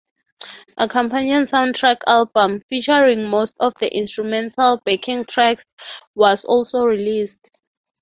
[0.79, 5.75] A companion soundtrack album, featuring most of the instrumental backing tracks,
[6.15, 7.51] was also released.